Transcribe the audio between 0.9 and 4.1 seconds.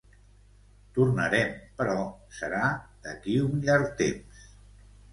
Tornarem però, serà d'aquí un llarg